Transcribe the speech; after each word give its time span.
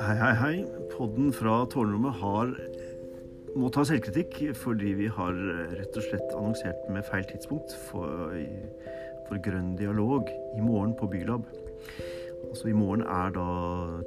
Hei, 0.00 0.14
hei, 0.16 0.32
hei. 0.32 0.54
Podden 0.94 1.26
fra 1.36 1.58
tårnrommet 1.68 2.14
har 2.22 2.54
må 3.52 3.68
ta 3.68 3.82
selvkritikk 3.84 4.38
fordi 4.56 4.94
vi 4.96 5.10
har 5.12 5.36
rett 5.74 5.98
og 6.00 6.06
slett 6.06 6.30
annonsert 6.38 6.86
med 6.88 7.04
feil 7.04 7.26
tidspunkt 7.28 7.74
for, 7.90 8.32
for 9.26 9.42
grønn 9.44 9.74
dialog 9.76 10.30
i 10.30 10.62
morgen 10.64 10.94
på 10.96 11.10
Bylab. 11.12 11.44
Altså 12.46 12.70
i 12.70 12.78
morgen 12.78 13.04
er 13.04 13.34
da 13.36 13.44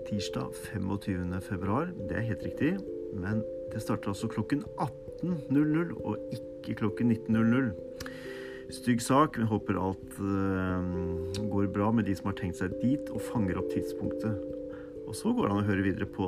tirsdag 0.08 0.58
25. 0.72 1.38
februar. 1.46 1.94
Det 2.10 2.18
er 2.18 2.26
helt 2.32 2.48
riktig. 2.48 2.74
Men 3.14 3.46
det 3.70 3.86
starter 3.86 4.16
altså 4.16 4.32
klokken 4.34 4.66
18.00 4.82 5.94
og 6.02 6.18
ikke 6.34 6.80
klokken 6.82 7.14
19.00. 7.14 7.70
Stygg 8.82 9.06
sak. 9.06 9.38
Vi 9.38 9.46
håper 9.46 9.78
alt 9.78 10.18
uh, 10.18 11.48
går 11.54 11.70
bra 11.78 11.94
med 11.94 12.10
de 12.10 12.18
som 12.18 12.34
har 12.34 12.42
tenkt 12.42 12.58
seg 12.64 12.74
dit, 12.82 13.14
og 13.14 13.22
fanger 13.30 13.62
opp 13.62 13.70
tidspunktet. 13.76 14.42
Og 15.14 15.18
så 15.18 15.30
går 15.30 15.46
det 15.46 15.54
an 15.54 15.60
å 15.62 15.66
høre 15.68 15.84
videre 15.86 16.06
på, 16.10 16.28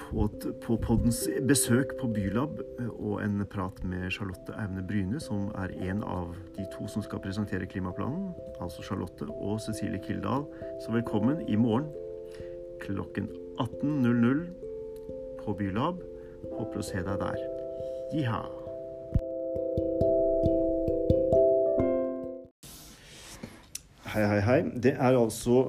på, 0.00 0.22
på 0.64 0.76
poddens 0.80 1.18
besøk 1.44 1.90
på 2.00 2.08
Bylab 2.08 2.62
og 2.86 3.18
en 3.20 3.42
prat 3.52 3.82
med 3.84 4.06
Charlotte 4.08 4.54
Aune 4.56 4.80
Bryne, 4.88 5.20
som 5.20 5.50
er 5.60 5.74
en 5.84 6.00
av 6.00 6.32
de 6.56 6.64
to 6.72 6.88
som 6.88 7.04
skal 7.04 7.20
presentere 7.20 7.68
klimaplanen. 7.68 8.30
Altså 8.56 8.86
Charlotte 8.88 9.28
og 9.28 9.60
Cecilie 9.60 10.00
Kildahl. 10.00 10.48
Så 10.80 10.96
velkommen 10.96 11.44
i 11.44 11.60
morgen 11.60 11.92
klokken 12.80 13.28
18.00 13.60 14.46
på 15.44 15.58
Bylab. 15.60 16.00
Håper 16.56 16.80
å 16.80 16.88
se 16.88 17.04
deg 17.04 17.20
der. 17.20 17.48
Jiha! 18.16 18.44
Hei, 24.14 24.24
hei, 24.24 24.40
hei. 24.48 24.62
Det 24.72 24.96
er 24.96 25.20
altså 25.20 25.66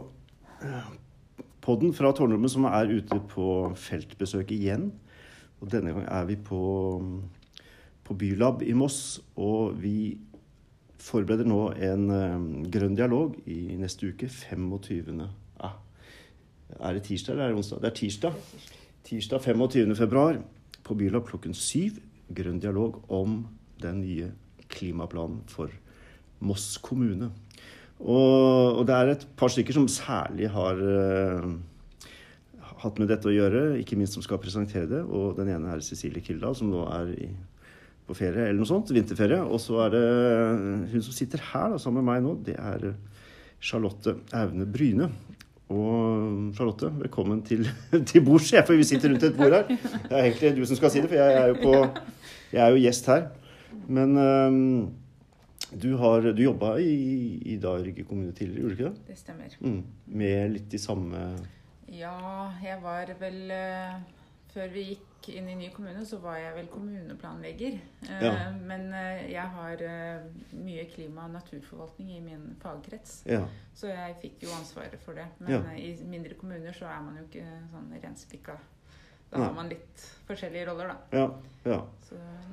podden 1.67 1.91
fra 1.91 2.13
tårnrommet 2.15 2.51
som 2.53 2.65
er 2.69 2.87
ute 2.95 3.17
på 3.27 3.47
feltbesøk 3.75 4.53
igjen. 4.55 4.87
Og 5.59 5.71
denne 5.71 5.91
gang 5.91 6.05
er 6.07 6.27
vi 6.29 6.37
på, 6.39 6.61
på 8.07 8.15
Bylab 8.15 8.63
i 8.63 8.75
Moss, 8.77 9.19
og 9.35 9.75
vi 9.81 10.15
forbereder 11.01 11.47
nå 11.49 11.59
en 11.89 12.05
um, 12.11 12.45
grønn 12.71 12.95
dialog 12.95 13.35
i 13.51 13.75
neste 13.79 14.13
uke, 14.13 14.29
25. 14.31 15.19
Ah, 15.59 15.75
er 16.79 16.95
det 16.95 17.03
tirsdag 17.09 17.35
eller 17.35 17.49
er 17.49 17.55
det 17.55 17.59
onsdag? 17.59 17.81
Det 17.83 17.91
er 17.91 17.97
tirsdag. 17.99 18.39
Tirsdag 19.07 19.43
25. 19.43 19.95
februar 19.99 20.39
på 20.87 20.95
Bylab 20.95 21.27
klokken 21.27 21.57
syv. 21.57 21.99
Grønn 22.31 22.63
dialog 22.63 23.01
om 23.11 23.41
den 23.83 24.01
nye 24.05 24.31
klimaplanen 24.71 25.43
for 25.51 25.71
Moss 26.39 26.77
kommune. 26.83 27.33
Og, 27.97 28.77
og, 28.77 28.83
det 28.85 28.95
er 28.95 29.11
et 29.13 29.25
par 29.39 29.49
stykker 29.49 29.73
som 29.73 29.87
særlig 29.89 30.51
har 30.53 30.77
uh, 30.77 31.47
hatt 32.83 32.99
med 33.01 33.09
dette 33.09 33.29
å 33.29 33.33
gjøre, 33.33 33.79
ikke 33.81 33.97
minst 33.97 34.17
som 34.17 34.25
skal 34.25 34.41
presentere 34.41 34.89
det. 34.91 35.03
Og 35.05 35.37
den 35.39 35.49
ene 35.53 35.73
er 35.73 35.85
Cecilie 35.85 36.21
Kildahl, 36.25 36.55
som 36.57 36.69
nå 36.71 36.83
er 36.93 37.13
i, 37.15 37.29
på 38.07 38.17
ferie 38.17 38.45
eller 38.49 38.61
noe 38.61 38.69
sånt. 38.69 38.93
Vinterferie. 38.93 39.41
Og 39.41 39.61
så 39.63 39.81
er 39.87 39.95
det 39.95 40.03
hun 40.93 41.05
som 41.05 41.15
sitter 41.15 41.41
her 41.51 41.73
da, 41.73 41.81
sammen 41.81 42.03
med 42.03 42.11
meg 42.11 42.27
nå, 42.27 42.35
det 42.45 42.57
er 42.59 42.91
Charlotte 43.57 44.19
Aune 44.37 44.69
Bryne. 44.69 45.09
Og 45.73 46.53
Charlotte, 46.55 46.93
velkommen 47.01 47.41
til, 47.43 47.65
til 48.09 48.23
bords, 48.23 48.53
for 48.61 48.77
vi 48.77 48.85
sitter 48.87 49.11
rundt 49.11 49.25
et 49.27 49.35
bord 49.35 49.57
her. 49.57 49.65
Det 49.67 50.13
er 50.13 50.21
egentlig 50.21 50.53
du 50.61 50.63
som 50.69 50.79
skal 50.79 50.93
si 50.93 51.01
det, 51.01 51.09
for 51.09 51.19
jeg 51.19 51.41
er 51.41 51.51
jo, 51.51 51.57
på, 51.65 52.13
jeg 52.53 52.63
er 52.63 52.71
jo 52.71 52.85
gjest 52.85 53.09
her. 53.11 53.27
Men 53.89 54.15
um, 54.15 54.61
du, 55.71 55.93
har, 55.99 56.21
du 56.21 56.43
jobba 56.43 56.77
i, 56.79 57.41
i 57.45 57.57
da 57.61 57.75
Rygge 57.77 58.05
kommune 58.07 58.33
tidligere, 58.35 58.61
gjorde 58.61 58.75
du 58.75 58.83
ikke 58.83 58.91
det? 58.93 59.07
Det 59.07 59.17
stemmer. 59.19 59.57
Mm, 59.59 59.81
med 60.05 60.53
litt 60.55 60.69
de 60.71 60.79
samme 60.81 61.23
Ja, 61.91 62.17
jeg 62.63 62.79
var 62.83 63.11
vel 63.19 63.51
uh, 63.51 63.97
Før 64.53 64.71
vi 64.73 64.85
gikk 64.91 65.29
inn 65.35 65.49
i 65.51 65.57
ny 65.59 65.67
kommune, 65.73 66.05
så 66.07 66.21
var 66.23 66.37
jeg 66.39 66.53
vel 66.55 66.69
kommuneplanlegger. 66.71 67.75
Uh, 68.05 68.13
ja. 68.23 68.31
Men 68.55 68.87
uh, 68.95 69.25
jeg 69.27 69.43
har 69.57 69.83
mye 70.55 70.85
klima- 70.93 71.25
og 71.27 71.35
naturforvaltning 71.35 72.13
i 72.15 72.21
min 72.23 72.47
fagkrets. 72.63 73.19
Ja. 73.27 73.43
Så 73.75 73.91
jeg 73.91 74.15
fikk 74.23 74.47
jo 74.47 74.55
ansvaret 74.55 75.03
for 75.03 75.19
det. 75.19 75.27
Men 75.41 75.57
ja. 75.57 75.75
i 75.75 75.91
mindre 76.07 76.39
kommuner 76.39 76.75
så 76.75 76.87
er 76.87 77.03
man 77.03 77.19
jo 77.19 77.27
ikke 77.27 77.45
sånn 77.73 77.91
renspikka 77.99 78.55
da 79.29 79.43
har 79.43 79.53
man 79.55 79.69
litt 79.71 80.03
forskjellige 80.27 80.67
roller, 80.69 80.93
da. 80.93 81.19
Ja, 81.19 81.27
ja. 81.67 81.79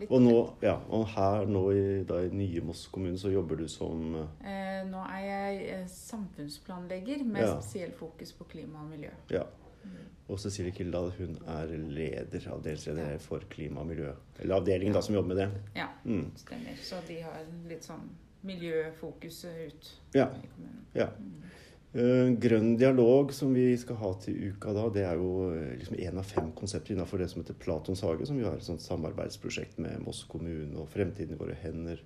Og, 0.08 0.16
nå, 0.22 0.38
ja, 0.64 0.74
og 0.90 1.04
her 1.14 1.44
nå 1.46 1.60
i, 1.70 1.82
da, 2.08 2.18
i 2.26 2.30
nye 2.34 2.62
Moss 2.66 2.88
kommune 2.90 3.18
så 3.20 3.30
jobber 3.30 3.60
du 3.60 3.68
som 3.70 4.16
eh, 4.42 4.80
Nå 4.88 5.04
er 5.06 5.20
jeg 5.22 5.60
eh, 5.70 5.84
samfunnsplanlegger 5.90 7.22
med 7.22 7.44
ja. 7.46 7.52
spesiell 7.54 7.94
fokus 7.94 8.34
på 8.34 8.48
klima 8.50 8.82
og 8.82 8.90
miljø. 8.90 9.12
Ja. 9.30 9.44
Mm. 9.84 9.94
Og 10.32 10.40
Cecilie 10.42 10.74
Kildahl 10.74 11.12
hun 11.18 11.38
er 11.54 11.70
leder, 11.70 12.48
avdelingsleder 12.56 13.22
for 13.22 13.46
klima 13.52 13.84
og 13.84 13.92
miljø. 13.92 14.10
Eller 14.40 14.58
avdelingen 14.58 14.96
da 14.96 15.04
som 15.04 15.14
jobber 15.14 15.34
med 15.34 15.42
det. 15.44 15.48
Ja, 15.78 15.88
mm. 16.04 16.26
stemmer. 16.42 16.82
Så 16.82 16.98
de 17.06 17.20
har 17.22 17.46
litt 17.70 17.86
sånn 17.86 18.08
miljøfokuset 18.44 19.62
ut 19.68 19.92
ja. 20.16 20.26
i 20.34 20.50
kommunen. 20.56 20.82
Ja. 20.96 21.12
Mm. 21.20 21.44
Uh, 21.94 22.32
grønn 22.42 22.72
dialog, 22.74 23.30
som 23.30 23.52
vi 23.54 23.68
skal 23.78 24.00
ha 24.00 24.08
til 24.18 24.50
uka 24.50 24.72
da, 24.74 24.88
det 24.90 25.04
er 25.06 25.20
jo 25.20 25.52
eh, 25.54 25.76
liksom 25.78 26.00
én 26.02 26.18
av 26.18 26.26
fem 26.26 26.48
konsepter 26.58 26.96
innenfor 26.96 27.22
det 27.22 27.28
som 27.30 27.38
heter 27.38 27.54
Platons 27.62 28.02
hage, 28.02 28.26
som 28.26 28.40
vi 28.40 28.42
har 28.42 28.56
et 28.58 28.66
sånt 28.66 28.82
samarbeidsprosjekt 28.82 29.78
med 29.78 30.02
Moss 30.02 30.24
kommune 30.26 30.74
og 30.82 30.90
Fremtiden 30.90 31.36
i 31.36 31.38
våre 31.38 31.54
hender, 31.62 32.02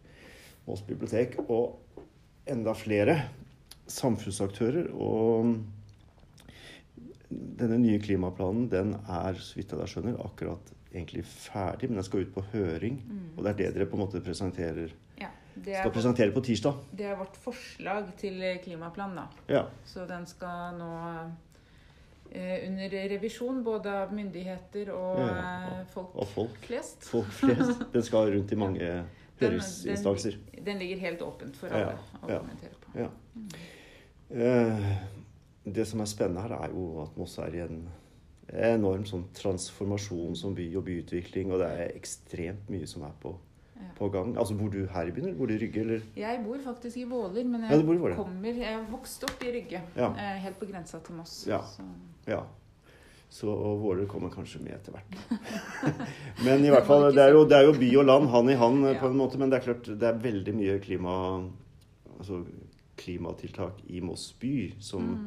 Moss 0.66 0.84
bibliotek 0.84 1.38
og 1.46 2.04
enda 2.52 2.74
flere 2.76 3.16
samfunnsaktører. 3.88 4.90
Og 4.92 5.56
denne 7.30 7.80
nye 7.80 8.00
klimaplanen 8.04 8.68
den 8.68 8.92
er, 9.00 9.40
så 9.40 9.56
vidt 9.56 9.72
jeg 9.72 9.80
da 9.80 9.88
skjønner, 9.88 10.20
akkurat 10.24 10.72
egentlig 10.92 11.24
ferdig, 11.28 11.88
men 11.88 12.00
den 12.00 12.06
skal 12.06 12.24
ut 12.24 12.36
på 12.36 12.44
høring. 12.52 13.00
Mm. 13.04 13.26
Og 13.36 13.44
det 13.44 13.54
er 13.54 13.60
det 13.62 13.74
dere 13.76 13.88
på 13.88 13.96
en 13.96 14.04
måte 14.04 14.24
presenterer 14.24 14.92
skal 15.64 15.92
presentere 15.94 16.32
på 16.34 16.42
tirsdag. 16.44 16.80
Det 16.98 17.06
er 17.08 17.18
vårt 17.18 17.36
forslag 17.42 18.10
til 18.20 18.42
klimaplan, 18.64 19.16
da. 19.18 19.26
Ja. 19.50 19.62
Så 19.88 20.06
den 20.08 20.26
skal 20.30 20.76
nå 20.78 20.90
eh, 22.30 22.68
under 22.68 22.96
revisjon 23.14 23.62
både 23.66 23.94
av 24.04 24.14
myndigheter 24.14 24.92
og, 24.94 25.22
ja, 25.22 25.28
og, 25.28 25.70
eh, 25.78 25.86
folk, 25.94 26.12
og 26.14 26.32
folk, 26.34 26.58
flest. 26.66 27.08
Folk 27.10 27.32
flest. 27.40 27.86
Den 27.94 28.06
skal 28.06 28.32
rundt 28.34 28.52
i 28.52 28.60
mange 28.64 28.82
ja. 28.84 29.02
høringsinstanser. 29.40 30.40
Den, 30.52 30.64
den, 30.70 30.82
ligger 30.82 31.04
helt 31.06 31.24
åpent 31.26 31.56
for 31.60 31.72
alle 31.72 31.96
å 32.22 32.26
kommentere 32.28 32.82
på. 32.84 32.96
Ja. 32.98 33.10
Mm. 33.34 33.48
Eh, 34.28 34.90
det 35.68 35.88
som 35.88 36.00
er 36.00 36.10
spennende 36.10 36.44
her, 36.44 36.56
er 36.62 36.72
jo 36.72 37.02
at 37.04 37.16
Moss 37.20 37.38
er 37.42 37.56
i 37.56 37.64
en 37.64 37.82
enorm 38.48 39.04
sånn 39.08 39.26
transformasjon 39.36 40.36
som 40.38 40.54
by 40.56 40.70
og 40.80 40.86
byutvikling, 40.86 41.52
og 41.52 41.60
det 41.62 41.68
er 41.68 41.96
ekstremt 41.98 42.70
mye 42.72 42.88
som 42.88 43.04
er 43.08 43.12
på 43.20 43.34
på 43.98 44.08
gang? 44.14 44.36
Altså 44.38 44.54
Bor 44.58 44.70
du 44.72 44.86
her 44.92 45.08
i 45.08 45.12
byen, 45.14 45.26
eller 45.28 45.38
bor 45.38 45.50
du 45.50 45.54
i 45.54 45.58
Rygge? 45.58 45.80
Eller? 45.80 46.06
Jeg 46.16 46.40
bor 46.44 46.60
faktisk 46.64 46.96
i 46.96 47.04
Våler, 47.08 47.44
men 47.44 47.66
jeg, 47.66 47.82
ja, 47.82 48.14
kommer, 48.16 48.48
jeg 48.52 48.72
er 48.72 48.86
vokst 48.90 49.26
opp 49.26 49.42
i 49.42 49.52
Rygge. 49.56 49.82
Ja. 49.96 50.12
Eh, 50.12 50.38
helt 50.44 50.58
på 50.60 50.68
grensa 50.70 51.00
til 51.04 51.18
Moss. 51.18 51.40
Ja. 51.48 51.60
Så. 51.66 51.86
ja. 52.28 52.44
Så 53.28 53.54
Våler 53.82 54.06
kommer 54.08 54.30
kanskje 54.32 54.62
med 54.64 54.78
etter 54.78 54.94
hvert. 54.94 55.18
men 56.46 56.64
i 56.64 56.70
hvert 56.72 56.86
fall, 56.88 57.10
det 57.12 57.26
er, 57.26 57.34
jo, 57.36 57.42
det 57.48 57.58
er, 57.58 57.66
jo, 57.68 57.74
by 57.76 57.90
og 58.00 58.06
land, 58.08 58.30
hand 58.32 58.50
i 58.50 58.56
hand 58.56 58.86
på 59.00 59.10
en 59.10 59.18
måte. 59.18 59.40
Men 59.40 59.52
det 59.52 59.58
er 59.58 59.66
klart, 59.66 59.90
det 60.00 60.08
er 60.08 60.22
veldig 60.22 60.54
mye 60.56 60.78
klima, 60.84 61.16
altså, 62.16 62.40
klimatiltak 62.98 63.82
i 63.92 64.00
Moss 64.00 64.30
by 64.40 64.54
som 64.82 65.04
mm. 65.12 65.26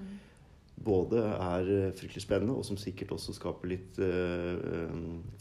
både 0.82 1.28
er 1.36 1.70
fryktelig 2.00 2.26
spennende, 2.26 2.58
og 2.58 2.66
som 2.66 2.80
sikkert 2.82 3.14
også 3.16 3.38
skaper 3.38 3.70
litt 3.70 4.02
uh, 4.02 4.58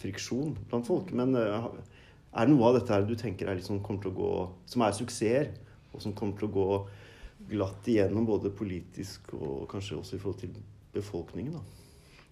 friksjon 0.03 0.53
blant 0.69 0.87
folk. 0.91 1.15
Mm. 1.15 1.23
Men 1.23 1.41
uh, 1.41 1.73
er 2.31 2.47
det 2.47 2.55
noe 2.55 2.69
av 2.69 2.79
dette 2.79 2.95
her 2.95 3.07
du 3.07 3.17
tenker 3.19 3.51
er 3.51 3.59
liksom, 3.59 3.83
kommer 3.83 4.05
til 4.05 4.13
å 4.13 4.19
gå, 4.21 4.33
som 4.71 4.85
er 4.87 4.97
suksesser, 4.97 5.53
og 5.91 6.03
som 6.05 6.15
kommer 6.15 6.39
til 6.39 6.51
å 6.51 6.55
gå 6.55 6.69
glatt 7.51 7.89
igjennom 7.91 8.29
både 8.29 8.53
politisk 8.55 9.33
og 9.35 9.65
kanskje 9.71 9.99
også 9.99 10.17
i 10.17 10.23
forhold 10.23 10.43
til 10.45 10.59
befolkningen? 10.95 11.59
da? 11.59 11.81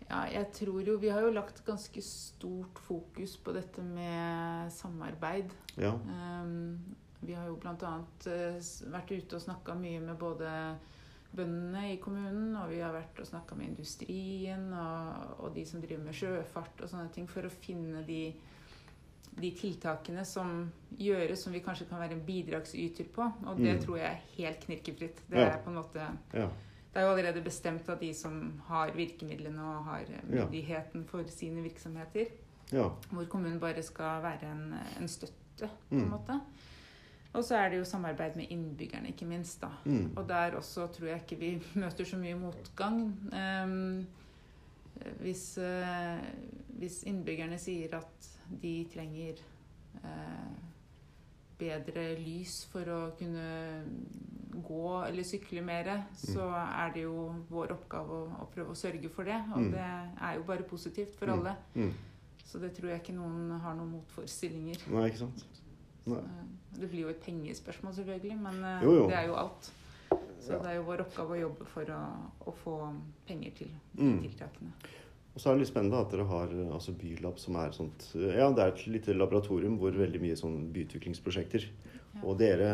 Ja, 0.09 0.23
jeg 0.33 0.47
tror 0.57 0.81
jo 0.81 0.95
Vi 0.97 1.11
har 1.13 1.21
jo 1.21 1.35
lagt 1.35 1.61
ganske 1.67 2.03
stort 2.03 2.79
fokus 2.87 3.37
på 3.37 3.53
dette 3.53 3.83
med 3.85 4.73
samarbeid. 4.73 5.53
Ja. 5.77 5.93
Um, 5.93 6.79
vi 7.21 7.35
har 7.35 7.49
jo 7.51 7.59
bl.a. 7.59 7.97
Eh, 8.31 8.61
vært 8.93 9.11
ute 9.11 9.37
og 9.37 9.43
snakka 9.43 9.75
mye 9.75 10.01
med 10.01 10.17
både 10.21 10.51
bøndene 11.35 11.93
i 11.93 11.99
kommunen, 12.01 12.55
og 12.57 12.71
vi 12.71 12.79
har 12.81 12.95
vært 12.95 13.19
og 13.21 13.29
snakka 13.29 13.59
med 13.59 13.73
industrien 13.73 14.71
og, 14.73 15.35
og, 15.43 15.49
de 15.57 15.65
som 15.69 15.83
driver 15.83 16.07
med 16.07 16.17
sjøfart 16.17 16.85
og 16.85 16.93
sånne 16.93 17.11
ting, 17.13 17.27
for 17.29 17.45
å 17.45 17.53
finne 17.53 18.05
de 18.07 18.23
de 19.37 19.51
tiltakene 19.57 20.25
som 20.27 20.71
gjøres, 20.99 21.43
som 21.45 21.53
vi 21.53 21.61
kanskje 21.65 21.87
kan 21.91 22.01
være 22.01 22.17
en 22.17 22.25
bidragsyter 22.27 23.11
på. 23.15 23.27
Og 23.47 23.61
det 23.61 23.77
mm. 23.77 23.83
tror 23.85 24.01
jeg 24.01 24.09
er 24.09 24.33
helt 24.39 24.65
knirkefritt. 24.65 25.23
Det 25.31 25.45
er 25.45 25.61
på 25.65 25.71
en 25.73 25.79
måte 25.81 26.09
ja. 26.33 26.49
Det 26.89 27.03
er 27.03 27.05
jo 27.07 27.13
allerede 27.13 27.43
bestemt 27.45 27.89
av 27.93 28.01
de 28.01 28.09
som 28.17 28.39
har 28.67 28.91
virkemidlene 28.97 29.63
og 29.63 29.85
har 29.91 30.09
myndigheten 30.25 31.05
for 31.07 31.29
sine 31.31 31.63
virksomheter. 31.63 32.33
Ja. 32.73 32.89
Hvor 33.11 33.29
kommunen 33.31 33.61
bare 33.61 33.83
skal 33.87 34.23
være 34.25 34.49
en, 34.51 34.75
en 35.01 35.09
støtte, 35.09 35.69
på 35.89 35.95
en 35.95 36.09
mm. 36.09 36.11
måte. 36.11 36.41
Og 37.33 37.45
så 37.45 37.57
er 37.57 37.69
det 37.71 37.79
jo 37.79 37.85
samarbeid 37.85 38.37
med 38.37 38.51
innbyggerne, 38.51 39.13
ikke 39.13 39.29
minst. 39.29 39.61
da. 39.61 39.69
Mm. 39.85 40.17
Og 40.17 40.29
der 40.29 40.57
også 40.57 40.87
tror 40.87 41.07
jeg 41.07 41.23
ikke 41.23 41.41
vi 41.41 41.63
møter 41.81 42.05
så 42.05 42.17
mye 42.17 42.35
motgang. 42.35 43.01
Um, 43.33 44.07
eh, 45.01 45.13
hvis, 45.21 45.59
uh, 45.59 46.19
hvis 46.81 47.03
innbyggerne 47.07 47.59
sier 47.59 47.95
at 48.01 48.31
de 48.51 48.85
trenger 48.93 49.39
eh, 50.05 50.51
bedre 51.59 52.05
lys 52.21 52.65
for 52.71 52.87
å 52.95 52.99
kunne 53.19 53.47
gå 54.63 54.83
eller 55.07 55.23
sykle 55.27 55.63
mer, 55.63 55.89
så 56.17 56.49
er 56.55 56.93
det 56.95 57.03
jo 57.05 57.35
vår 57.51 57.73
oppgave 57.75 58.11
å, 58.15 58.29
å 58.43 58.47
prøve 58.55 58.75
å 58.75 58.79
sørge 58.79 59.11
for 59.11 59.25
det. 59.29 59.39
Og 59.55 59.61
Mm. 59.63 59.71
det 59.73 59.87
er 60.21 60.35
jo 60.37 60.43
bare 60.47 60.63
positivt 60.63 61.15
for 61.19 61.27
Mm. 61.27 61.39
alle. 61.39 61.57
Mm. 61.75 61.93
Så 62.45 62.59
det 62.61 62.73
tror 62.77 62.89
jeg 62.91 63.01
ikke 63.03 63.15
noen 63.15 63.51
har 63.61 63.75
noen 63.75 63.91
motforestillinger. 63.91 64.79
Nei, 64.91 65.09
ikke 65.11 65.19
sant? 65.19 65.45
Nei. 66.07 66.17
Så, 66.17 66.25
Det 66.81 66.89
blir 66.91 67.01
jo 67.01 67.09
et 67.09 67.21
pengespørsmål, 67.25 67.95
selvfølgelig, 67.95 68.39
men 68.41 68.63
eh, 68.65 68.83
Jo, 68.85 68.93
jo. 68.95 69.07
det 69.09 69.17
er 69.17 69.27
jo 69.27 69.35
alt. 69.35 69.71
Så 70.41 70.53
Ja. 70.53 70.59
det 70.59 70.67
er 70.67 70.75
jo 70.77 70.83
vår 70.85 71.01
oppgave 71.01 71.31
å 71.37 71.41
jobbe 71.41 71.67
for 71.67 71.85
å, 71.85 72.31
å 72.47 72.53
få 72.65 72.95
penger 73.27 73.51
til 73.57 73.69
de 73.95 74.03
Mm. 74.03 74.21
tiltakene. 74.23 74.73
Og 75.39 75.43
så 75.45 75.53
er 75.53 75.55
det 75.55 75.63
litt 75.63 75.71
spennende 75.71 76.01
at 76.03 76.11
dere 76.11 76.25
har 76.27 76.51
eh, 76.51 76.71
altså 76.75 76.91
Bylab, 76.99 77.37
som 77.39 77.55
er 77.63 77.71
sånt 77.77 78.09
Ja, 78.19 78.49
det 78.51 78.59
er 78.65 78.73
et 78.73 78.81
lite 78.91 79.15
laboratorium 79.15 79.77
hvor 79.79 79.95
veldig 79.95 80.19
mye 80.25 80.35
sånn 80.35 80.65
byutviklingsprosjekter. 80.75 81.69
Ja. 82.17 82.23
Og 82.25 82.41
dere, 82.41 82.73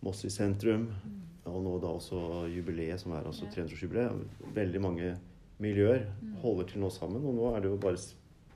Moss 0.00 0.22
i 0.24 0.30
sentrum, 0.32 0.86
Mm. 0.88 1.18
og 1.52 1.62
nå 1.64 1.74
da 1.82 1.88
også 1.98 2.46
jubileet, 2.54 3.00
som 3.00 3.12
er 3.12 3.24
altså 3.28 3.44
Ja. 3.44 3.50
300-årsjubileet. 3.50 4.24
Veldig 4.54 4.80
mange 4.80 5.18
miljøer 5.60 6.06
Mm. 6.22 6.36
holder 6.40 6.64
til 6.70 6.80
nå 6.80 6.88
sammen. 6.90 7.24
Og 7.26 7.34
nå 7.34 7.54
er 7.56 7.60
det 7.60 7.70
jo 7.70 7.76
bare 7.76 7.96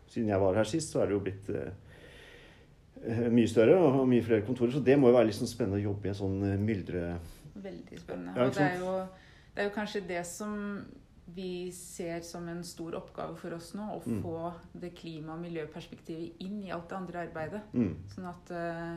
Siden 0.08 0.28
jeg 0.28 0.40
var 0.40 0.54
her 0.54 0.64
sist, 0.64 0.92
så 0.92 1.00
er 1.02 1.06
det 1.06 1.12
jo 1.14 1.20
blitt 1.20 1.48
eh, 1.50 3.28
mye 3.30 3.48
større 3.48 3.76
og 3.76 4.06
mye 4.08 4.22
flere 4.22 4.42
kontorer. 4.46 4.72
Så 4.72 4.84
det 4.84 4.98
må 4.98 5.08
jo 5.08 5.14
være 5.16 5.26
litt 5.26 5.34
sånn 5.38 5.48
spennende 5.48 5.80
å 5.80 5.86
jobbe 5.92 6.04
i 6.06 6.08
en 6.08 6.14
sånn 6.14 6.42
eh, 6.52 6.58
myldre... 6.58 7.18
Veldig 7.56 7.98
spennende. 8.00 8.34
Ja, 8.36 8.44
og 8.46 8.54
det 8.54 8.60
er, 8.62 8.78
jo, 8.78 8.92
det 9.54 9.62
er 9.64 9.68
jo 9.68 9.74
kanskje 9.74 10.06
det 10.08 10.24
som 10.26 10.84
vi 11.26 11.70
ser 11.72 12.20
som 12.26 12.48
en 12.48 12.64
stor 12.64 12.94
oppgave 12.98 13.36
for 13.38 13.54
oss 13.54 13.72
nå. 13.74 13.82
Å 13.94 14.02
Mm. 14.06 14.22
få 14.22 14.52
det 14.74 14.94
klima- 14.94 15.34
og 15.34 15.40
miljøperspektivet 15.40 16.40
inn 16.40 16.62
i 16.64 16.70
alt 16.70 16.88
det 16.88 16.96
andre 16.98 17.26
arbeidet. 17.28 17.62
Mm. 17.72 17.96
Sånn 18.08 18.26
at 18.28 18.50
eh, 18.50 18.94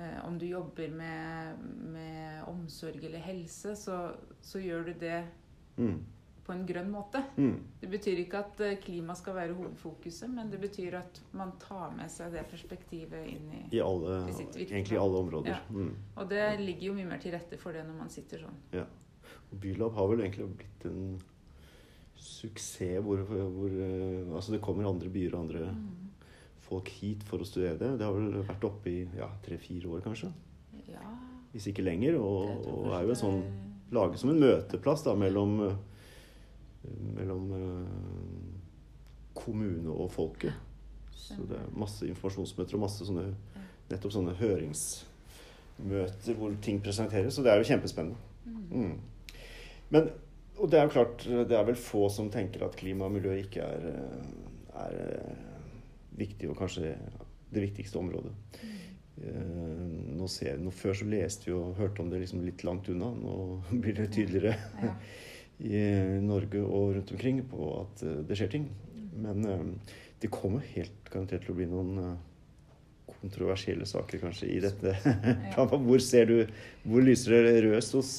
eh, 0.00 0.24
om 0.26 0.38
du 0.38 0.46
jobber 0.46 0.88
med, 0.90 1.58
med 1.92 2.44
omsorg 2.48 3.04
eller 3.04 3.18
helse, 3.18 3.74
så, 3.76 4.14
så 4.40 4.58
gjør 4.62 4.84
du 4.86 4.92
det 4.94 5.24
Mm. 5.76 6.04
på 6.46 6.52
en 6.52 6.66
grønn 6.66 6.90
måte. 6.90 7.24
Mm. 7.36 7.58
Det 7.80 7.90
betyr 7.90 8.18
ikke 8.22 8.38
at 8.38 8.60
eh, 8.60 8.76
klima 8.76 9.14
skal 9.16 9.34
være 9.34 9.54
hovedfokuset, 9.54 10.30
men 10.30 10.50
det 10.50 10.60
betyr 10.60 10.94
at 11.00 11.20
man 11.32 11.52
tar 11.58 11.90
med 11.96 12.08
seg 12.10 12.30
det 12.32 12.44
perspektivet 12.50 13.26
inn 13.26 13.50
i 13.52 13.76
I 13.76 13.80
alle, 13.80 14.28
I 14.28 14.32
sitt 14.32 14.54
virke. 14.54 14.70
egentlig 14.70 14.98
alle 15.00 15.18
områder. 15.18 15.48
Ja. 15.50 15.58
Mm. 15.70 15.96
Og 16.16 16.28
det 16.28 16.60
ligger 16.60 16.86
jo 16.86 16.94
mye 16.94 17.06
mer 17.08 17.18
til 17.18 17.32
rette 17.32 17.58
for 17.58 17.72
det 17.72 17.84
når 17.86 17.98
man 17.98 18.08
sitter 18.08 18.38
sånn. 18.38 18.54
Og 18.72 18.86
Bylab 19.60 19.94
har 19.98 20.10
vel 20.10 20.24
egentlig 20.24 20.48
blitt 20.58 20.86
en 20.88 21.14
suksess 22.24 23.02
hvor, 23.04 23.20
hvor 23.28 23.68
eh, 23.68 24.34
Altså 24.34 24.54
det 24.54 24.62
kommer 24.64 24.88
andre 24.88 25.10
byer 25.12 25.34
og 25.34 25.44
andre 25.44 25.68
folk 26.64 26.88
hit 27.00 27.22
for 27.28 27.42
å 27.42 27.46
studere 27.46 27.76
det. 27.80 27.90
Det 28.00 28.06
har 28.06 28.14
vel 28.16 28.40
vært 28.48 28.64
oppe 28.66 28.90
i 28.90 29.00
ja, 29.18 29.28
tre-fire 29.44 29.90
år, 29.92 30.00
kanskje. 30.04 30.30
Ja, 30.88 31.04
Hvis 31.52 31.68
ikke 31.70 31.84
lenger. 31.84 32.16
Og, 32.20 32.48
det 32.48 32.72
og 32.72 32.92
er 32.96 33.02
jo 33.04 33.14
en 33.14 33.22
sånn 33.24 33.40
Laget 33.94 34.18
som 34.18 34.30
en 34.32 34.40
møteplass 34.40 35.04
da 35.04 35.12
mellom 35.14 35.58
eh, 35.68 35.74
Mellom 37.18 37.50
eh, 37.58 37.88
kommune 39.36 39.90
og 39.92 40.08
folket. 40.14 40.54
Så 41.14 41.44
det 41.48 41.56
er 41.58 41.76
masse 41.78 42.06
informasjonsmøter 42.08 42.76
og 42.76 42.84
masse 42.84 43.06
sånne 43.06 43.26
nettopp 43.90 44.12
sånne 44.14 44.34
høringsmøter 44.38 46.32
hvor 46.38 46.54
ting 46.64 46.78
presenteres. 46.84 47.34
Så 47.36 47.42
det 47.44 47.50
er 47.52 47.58
jo 47.60 47.68
kjempespennende. 47.68 48.18
Mm. 48.70 48.96
Men, 49.92 50.08
og 50.58 50.70
det 50.70 50.78
er 50.78 50.86
jo 50.86 50.94
klart, 50.94 51.26
det 51.48 51.56
er 51.56 51.66
vel 51.66 51.78
få 51.78 52.06
som 52.12 52.30
tenker 52.32 52.64
at 52.66 52.78
klima 52.78 53.08
og 53.08 53.16
miljø 53.16 53.34
ikke 53.42 53.66
er, 53.66 53.86
eh, 53.90 54.78
er 54.84 54.96
eh, 55.02 55.44
viktig, 56.18 56.50
og 56.50 56.58
kanskje 56.60 56.94
det 57.54 57.62
viktigste 57.68 58.00
området. 58.00 58.32
Eh, 59.20 59.84
Nå 60.14 60.28
ser, 60.30 60.56
nå 60.62 60.70
før 60.74 60.96
så 60.96 61.06
leste 61.10 61.50
vi 61.50 61.54
og 61.56 61.76
hørte 61.78 62.02
om 62.02 62.10
det 62.10 62.22
liksom 62.22 62.42
litt 62.46 62.64
langt 62.66 62.88
unna. 62.90 63.10
Nå 63.14 63.34
blir 63.82 63.96
det 63.98 64.12
tydeligere 64.16 64.56
Ja. 64.82 64.96
i 65.54 65.80
Norge 66.18 66.58
og 66.64 66.96
rundt 66.96 67.12
omkring 67.14 67.36
på 67.46 67.66
at 67.78 68.00
det 68.26 68.34
skjer 68.34 68.48
ting. 68.50 68.64
Men 69.14 69.44
det 70.18 70.26
kommer 70.34 70.64
helt 70.72 71.06
garantert 71.06 71.44
til 71.46 71.52
å 71.54 71.58
bli 71.60 71.68
noen 71.70 72.16
kontroversielle 73.06 73.86
saker 73.86 74.18
kanskje 74.24 74.48
i 74.50 74.58
dette. 74.64 74.96
Hvor 75.86 76.02
ser 76.02 76.26
du 76.26 76.34
Hvor 76.82 77.06
lyser 77.06 77.46
det 77.46 77.62
røst 77.68 77.94
hos, 77.94 78.10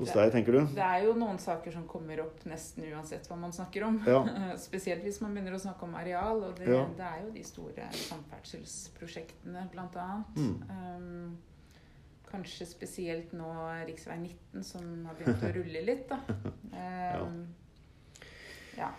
hos 0.00 0.12
deg, 0.16 0.32
tenker 0.32 0.56
du? 0.56 0.60
Det 0.74 0.82
er 0.86 1.04
jo 1.06 1.12
noen 1.20 1.38
saker 1.38 1.72
som 1.74 1.84
kommer 1.90 2.22
opp 2.24 2.42
nesten 2.48 2.84
uansett 2.90 3.28
hva 3.30 3.36
man 3.38 3.52
snakker 3.52 3.84
om. 3.86 4.00
Ja. 4.08 4.22
Spesielt 4.68 5.04
hvis 5.06 5.20
man 5.22 5.34
begynner 5.36 5.54
å 5.56 5.60
snakke 5.62 5.86
om 5.86 5.94
areal. 6.00 6.42
Og 6.48 6.56
det, 6.58 6.66
Ja. 6.72 6.82
det 6.96 7.06
er 7.10 7.22
jo 7.26 7.30
de 7.36 7.44
store 7.44 7.86
samferdselsprosjektene, 8.08 9.66
annet. 9.76 10.36
Mm. 10.36 10.56
Um, 10.70 11.38
kanskje 12.30 12.66
spesielt 12.70 13.32
nå 13.34 13.48
rv. 13.86 13.90
19, 14.22 14.62
som 14.64 15.04
har 15.08 15.16
begynt 15.18 15.42
å 15.42 15.52
rulle 15.58 15.80
litt, 15.86 16.08
da. 16.08 16.20
Um, 17.24 17.40
ja. 18.78 18.92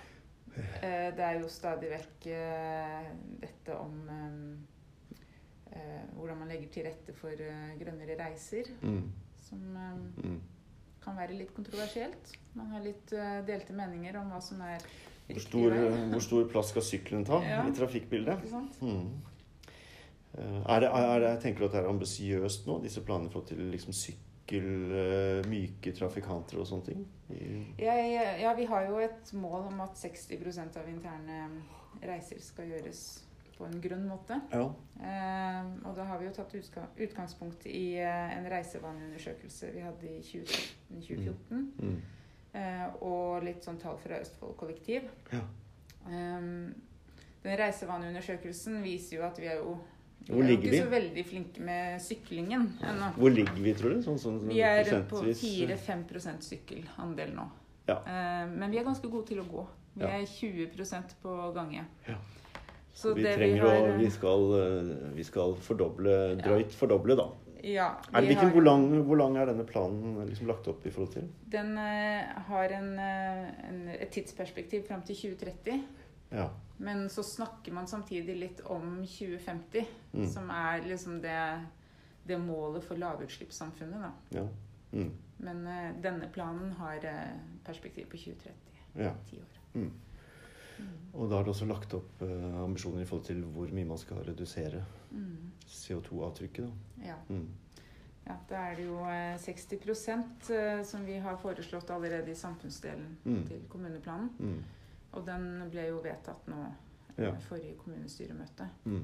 Eh, 0.83 1.09
Det 1.15 1.23
er 1.23 1.37
jo 1.39 1.47
stadig 1.47 1.89
vekk 1.93 2.25
eh, 2.27 3.05
dette 3.39 3.71
om 3.79 3.93
um, 4.11 4.67
uh, 5.71 6.01
hvordan 6.17 6.41
man 6.41 6.51
legger 6.51 6.67
til 6.75 6.83
rette 6.89 7.15
for 7.15 7.31
grønnere 7.79 8.17
reiser, 8.19 8.67
Mm. 8.83 9.05
som 9.47 9.63
um, 9.77 10.03
Mm. 10.25 10.41
Kan 11.03 11.15
være 11.17 11.33
litt 11.37 11.53
kontroversielt. 11.55 12.35
Man 12.55 12.67
har 12.75 12.83
litt 12.85 13.11
eh, 13.13 13.39
delte 13.47 13.73
meninger 13.73 14.17
om 14.21 14.29
hva 14.33 14.41
som 14.43 14.61
er 14.61 14.79
Hvor, 15.31 15.39
stor, 15.41 15.71
vei. 15.71 16.07
hvor 16.11 16.21
stor 16.25 16.47
plass 16.51 16.69
skal 16.73 16.81
sykkelen 16.83 17.25
ta 17.25 17.39
Ja. 17.43 17.61
i 17.67 17.71
trafikkbildet? 17.77 18.41
Ikke 18.43 18.49
sant? 18.51 18.81
Mm. 18.81 19.21
Eh, 20.37 20.61
Er 20.75 20.79
det, 20.79 20.89
er 20.93 21.19
det, 21.19 21.31
tenker 21.43 21.59
du 21.59 21.65
at 21.65 21.71
det 21.77 21.83
er 21.83 21.89
ambisiøst 21.89 22.67
nå, 22.67 22.81
disse 22.83 23.01
planene 23.07 23.31
for 23.31 23.41
til 23.47 23.57
liksom 23.71 23.93
sykkel, 23.95 24.69
eh, 24.91 25.41
myke 25.49 25.93
trafikanter 25.95 26.59
og 26.59 26.67
sånne 26.67 26.85
ting? 26.85 27.05
Ja, 27.79 27.93
ja, 27.95 28.37
ja, 28.41 28.53
vi 28.53 28.65
har 28.67 28.87
jo 28.89 28.97
et 28.99 29.33
mål 29.33 29.67
om 29.71 29.81
at 29.81 29.95
60% 29.95 30.77
av 30.77 30.87
interne 30.91 31.45
reiser 32.03 32.39
skal 32.43 32.67
gjøres 32.67 33.23
på 33.61 33.67
en 33.69 33.81
grønn 33.83 34.07
måte. 34.09 34.41
ja. 34.53 34.65
Eh, 35.01 35.69
og 35.87 35.95
da 35.97 36.03
har 36.05 36.19
vi 36.21 36.27
jo 36.27 36.33
tatt 36.35 36.51
utgangspunkt 36.53 37.63
i 37.65 37.95
eh, 37.97 38.33
en 38.35 38.45
reisevaneundersøkelse 38.51 39.71
vi 39.73 39.81
hadde 39.81 40.11
i 40.11 40.19
2013-2014. 40.27 41.63
Mm. 41.81 41.95
Eh, 42.53 42.83
og 43.01 43.41
litt 43.47 43.65
sånn 43.65 43.79
tall 43.81 43.97
fra 44.01 44.19
Østfold 44.21 44.57
kollektiv. 44.59 45.07
Ja. 45.33 45.41
Eh, 46.05 46.45
den 47.41 47.57
reisevaneundersøkelsen 47.63 48.81
viser 48.85 49.17
jo 49.17 49.25
at 49.25 49.41
vi 49.41 49.49
er 49.49 49.63
jo 49.63 49.79
vi 50.21 50.35
Hvor 50.35 50.43
er 50.43 50.51
jo 50.51 50.57
ikke 50.59 50.69
vi? 50.69 50.79
så 50.83 50.89
veldig 50.91 51.23
flinke 51.25 51.63
med 51.65 52.01
syklingen 52.05 52.67
ennå. 52.85 53.07
Hvor 53.15 53.33
ligger 53.33 53.57
vi, 53.57 53.73
tror 53.73 53.95
du? 53.95 54.03
Sånn, 54.05 54.19
sånn, 54.21 54.37
Vi 54.51 54.59
er 54.61 54.85
på 55.09 55.17
prosentvis? 55.17 55.41
4-5 55.81 56.43
sykkelandel 56.45 57.33
nå. 57.33 57.47
Ja. 57.87 57.97
Eh, 58.05 58.43
men 58.51 58.69
vi 58.69 58.77
er 58.77 58.85
ganske 58.85 59.09
gode 59.09 59.31
til 59.31 59.41
å 59.41 59.47
gå. 59.49 59.65
Vi 59.97 60.05
er 60.05 60.21
20 60.29 61.17
på 61.23 61.39
gange. 61.55 61.87
Ja. 62.07 62.19
Så 62.93 63.13
vi 63.15 63.23
det 63.23 63.35
trenger 63.37 63.61
har, 63.61 63.87
å 63.93 63.97
Vi 63.99 64.09
skal, 64.11 64.41
eh, 64.59 65.11
vi 65.15 65.23
skal 65.23 65.55
fordoble, 65.55 66.35
drøyt 66.41 66.73
fordoble, 66.75 67.15
da. 67.15 67.29
Ja, 67.63 67.91
Er 68.13 68.21
hvilken, 68.25 68.37
har- 68.47 68.51
hvor, 68.51 68.63
lang, 68.65 69.03
hvor 69.05 69.17
lang 69.17 69.35
er 69.37 69.45
denne 69.45 69.63
planen 69.69 70.25
liksom 70.27 70.47
lagt 70.47 70.67
opp 70.67 70.85
i 70.85 70.89
forhold 70.89 71.13
til? 71.13 71.27
Den 71.47 71.77
eh, 71.77 72.25
har 72.47 72.73
en, 72.73 72.97
eh, 72.99 73.69
en, 73.69 73.87
et 73.89 74.09
tidsperspektiv 74.11 74.87
fram 74.87 75.01
til 75.03 75.15
2030. 75.15 75.83
Ja. 76.31 76.49
Men 76.79 77.07
så 77.09 77.21
snakker 77.23 77.71
man 77.71 77.85
samtidig 77.87 78.35
litt 78.39 78.61
om 78.65 79.03
2050, 79.05 79.85
Mm. 80.13 80.27
som 80.27 80.49
er 80.49 80.81
liksom 80.81 81.21
det, 81.21 81.65
det 82.27 82.39
målet 82.39 82.83
for 82.83 82.95
lavutslippssamfunnet. 82.95 84.01
Da. 84.01 84.11
ja. 84.39 84.47
Mm. 84.93 85.11
Men 85.39 85.67
eh, 85.67 85.91
denne 86.01 86.27
planen 86.33 86.71
har 86.71 86.95
eh, 87.05 87.37
perspektiv 87.65 88.05
på 88.09 88.17
2030. 88.17 88.51
ja. 88.97 89.13
Ti 89.29 89.37
år. 89.37 89.59
Mm. 89.75 89.91
Og 91.13 91.29
da 91.29 91.39
er 91.39 91.43
det 91.43 91.51
også 91.53 91.65
lagt 91.67 91.93
opp 91.93 92.21
uh, 92.21 92.63
ambisjoner 92.63 93.01
i 93.01 93.05
forhold 93.05 93.25
til 93.25 93.41
hvor 93.43 93.67
mye 93.73 93.85
man 93.85 93.97
skal 93.97 94.17
redusere 94.23 94.83
Mm. 95.11 95.51
CO2-avtrykket. 95.67 96.65
da. 96.65 97.05
Ja. 97.05 97.15
Mm. 97.29 97.47
ja, 98.27 98.35
da 98.49 98.55
er 98.55 98.75
det 98.75 98.85
jo 98.85 98.99
eh, 99.05 99.37
60 99.37 99.73
uh, 100.49 100.83
som 100.83 101.05
vi 101.05 101.17
har 101.19 101.35
foreslått 101.37 101.89
allerede 101.91 102.31
i 102.31 102.35
samfunnsdelen 102.35 103.17
Mm. 103.25 103.45
til 103.47 103.61
kommuneplanen. 103.69 104.29
Mm. 104.39 104.63
Og 105.13 105.25
den 105.25 105.69
ble 105.71 105.87
jo 105.89 105.99
vedtatt 106.03 106.47
nå 106.47 106.65
Ja. 107.17 107.31
eh, 107.33 107.39
forrige 107.41 107.75
kommunestyremøte. 107.77 108.69
Mm. 108.85 109.03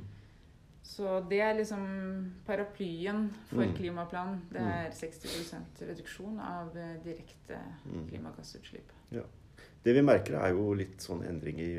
Så 0.83 1.19
det 1.29 1.41
er 1.41 1.53
liksom 1.53 2.31
paraplyen 2.45 3.29
for 3.49 3.65
Mm. 3.65 3.73
klimaplanen. 3.75 4.41
Det 4.51 4.61
er 4.61 4.91
60% 4.91 5.81
reduksjon 5.81 6.39
av 6.39 6.77
eh, 6.77 6.95
direkte 7.03 7.57
klimagassutslipp. 8.09 8.91
Det 9.83 9.93
vi 9.95 10.01
merker, 10.01 10.35
er 10.41 10.49
jo 10.55 10.73
litt 10.73 10.99
sånn 11.01 11.23
endring 11.27 11.59
i 11.63 11.71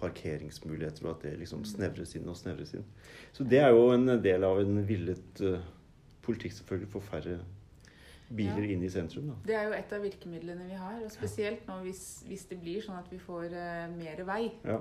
parkeringsmuligheter, 0.00 1.04
og 1.06 1.16
at 1.16 1.22
det 1.26 1.38
liksom 1.42 1.64
snevres 1.68 2.14
inn 2.16 2.28
og 2.30 2.36
snevres 2.38 2.74
inn. 2.78 2.84
Så 3.36 3.44
det 3.44 3.58
er 3.60 3.70
jo 3.74 3.90
en 3.94 4.06
del 4.22 4.44
av 4.48 4.60
en 4.62 4.78
villet 4.88 5.42
eh, 5.44 5.60
politikk, 6.24 6.52
selvfølgelig, 6.56 6.88
for 6.94 7.00
færre 7.04 7.40
biler 8.30 8.62
inn 8.70 8.82
i 8.86 8.88
sentrum. 8.88 9.26
da. 9.32 9.34
Det 9.48 9.54
er 9.58 9.64
jo 9.66 9.72
et 9.74 9.92
av 9.92 10.02
virkemidlene 10.06 10.68
vi 10.68 10.76
har. 10.78 11.00
Og 11.02 11.10
spesielt 11.10 11.66
nå 11.66 11.80
hvis, 11.82 12.22
hvis 12.28 12.44
det 12.46 12.60
blir 12.62 12.80
sånn 12.84 13.00
at 13.00 13.08
vi 13.10 13.18
får 13.18 13.50
uh, 13.50 13.88
mer 13.96 14.22
vei, 14.28 14.52
Ja. 14.64 14.76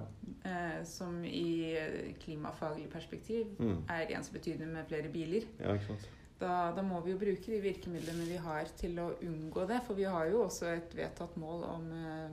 uh, 0.46 0.84
som 0.86 1.24
i 1.26 1.74
eh, 1.74 2.14
klimafaglig 2.22 2.90
perspektiv 2.94 3.48
Mm. 3.58 3.82
er 3.90 4.14
ensbetydende 4.20 4.70
med 4.72 4.86
flere 4.88 5.10
biler. 5.10 5.48
ja, 5.60 5.74
ikke 5.74 5.88
sant. 5.88 6.08
Da, 6.40 6.72
da 6.76 6.82
må 6.82 7.02
vi 7.04 7.12
jo 7.12 7.18
bruke 7.20 7.52
de 7.52 7.60
virkemidlene 7.62 8.26
vi 8.30 8.38
har 8.40 8.70
til 8.80 8.96
å 9.04 9.10
unngå 9.28 9.66
det. 9.68 9.82
For 9.88 9.98
vi 9.98 10.06
har 10.08 10.30
jo 10.32 10.46
også 10.46 10.70
et 10.72 10.94
vedtatt 10.96 11.36
mål 11.38 11.66
om 11.68 11.90
eh, 11.92 12.30